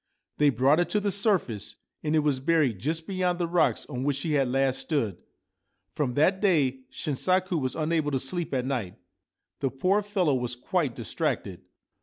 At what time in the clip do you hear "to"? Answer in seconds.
0.89-0.99, 8.09-8.19